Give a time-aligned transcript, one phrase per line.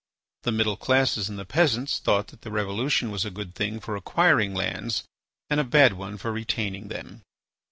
[0.41, 3.95] The middle classes and the peasants thought that the revolution was a good thing for
[3.95, 5.03] acquiring lands
[5.47, 7.21] and a bad one for retaining them.